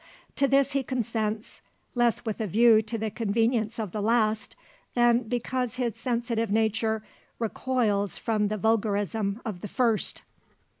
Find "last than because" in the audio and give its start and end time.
4.01-5.75